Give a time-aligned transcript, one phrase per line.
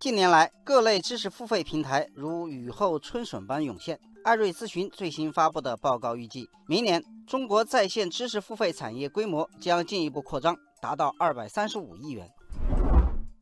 [0.00, 3.98] 近年来，各类知识付费平台如雨后春笋般涌现。
[4.22, 12.30] 艾瑞咨询最新发布的报告预计，明年中国在线知识付费产业规模将进一步扩张，达到二百三十五亿元。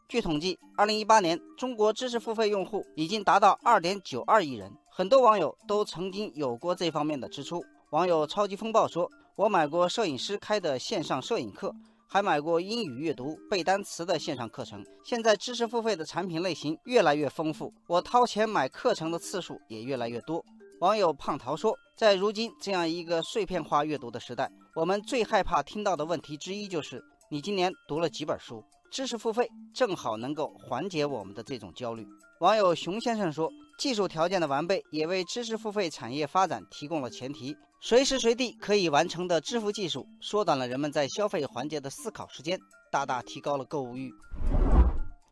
[0.09, 4.73] 据统计，二零一八年中国知识付费用户已经达到二点九二亿人。
[4.89, 7.63] 很多网友都曾经有过这方面的支出。
[7.91, 11.75] 网友超级风暴说：“我买过摄影师开的线上摄影课，
[12.09, 14.85] 还买过英语阅读、背单词的线上课程。
[15.05, 20.45] 现在知识付费的产品类型越来越丰富，我掏钱买课程的次数也越来越多。”
[20.81, 32.07] 网友胖桃说：“在如今这样一个碎片化阅读的时代，我们最害怕听到的问题之一就是‘你今年读了几本书’。”知识付费正好能够缓解我们的这种焦虑。
[32.41, 37.57] 网友熊先生说：“技术条件的完备也为知识付费产业发展提供了前提。
[37.81, 42.59] 随时随地可以完成的支付技术，缩短了人们在消费环节的思考时间，
[42.91, 44.13] 大大提高了购物欲。”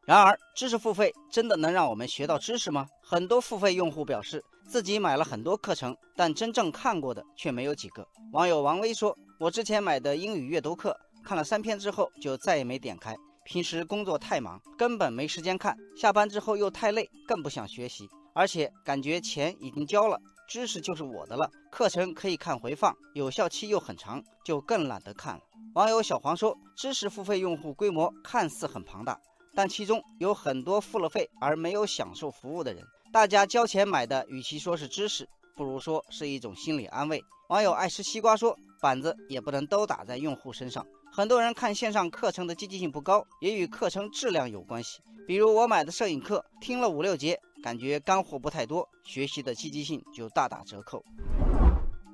[0.06, 2.86] 然而，知识付费真的能让我们学到知识吗？
[3.02, 8.06] 很多付费用户表示自己买了很多课程，但真正看过的却没有几个。
[8.32, 15.76] 网友王威说：“我之前买的英语阅读课，看了三篇之后就再也没点开。”平时工作太忙，根本没时间看。
[15.94, 18.08] 下班之后又太累，更不想学习。
[18.34, 21.48] 而且感觉钱已经交了，知识就是我的了。
[21.70, 25.40] 课程可以看回放，有效期又很长，就更懒得看了。
[25.74, 29.20] 网友小黄说：“知识付费用户规模看似很庞大，
[29.54, 32.82] 但其中有很多付了费而没有享受服务的人。
[33.12, 40.84] 大家交钱买的，与其说是知识，不如说是一种心理安慰。”网友爱吃西瓜说：“板子也不能都打在用户身上。”
[41.16, 44.98] 很多人看线上课程的积极性不高，也与课程质量有关系。
[45.28, 51.04] 比如我买的摄影课，听了五六节，感觉干货不太多，学习的积极性就大打折扣。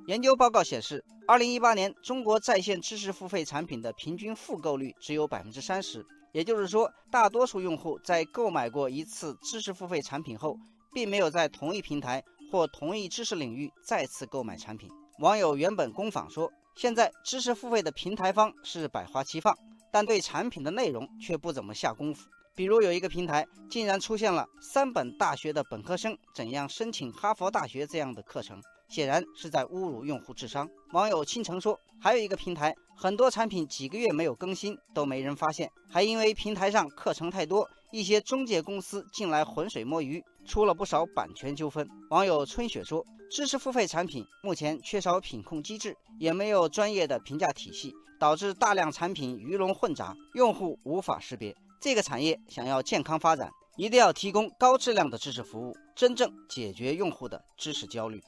[0.06, 10.58] 研究报告显示，二零一八年中国在线知识付费产品的平均复购率只有百分之三十，也就是说，大多数用户在购买过一次知识付费产品后，
[10.92, 14.90] 并没有在同一平台或同一知识领域再次购买产品。
[15.20, 16.50] 网友原本工坊说。
[16.76, 19.54] 现在知识付费的平台方是百花齐放，
[19.92, 22.26] 但对产品的内容却不怎么下功夫。
[22.54, 30.68] 比如有一个平台竟然出现了三本大学的本科生怎样申请哈佛大学这样的课程，显然是在侮辱用户智商。
[30.92, 41.88] 网友倾城说，还有一个平台，很多产品几个月没有更新都没人发现，还因为平台上课程太多，一些中介公司进来浑水摸鱼，出了不少版权纠纷。
[42.10, 43.04] 网友春雪说。
[43.32, 51.54] 知识付费产品目前缺少品控机制，也没有专业的评价体系，导致大量产品鱼龙混杂，用户无法识别。
[51.80, 58.22] 这个产业想要健康发展，一定要提供高质量的知识服务，真正解决用户的知识焦虑。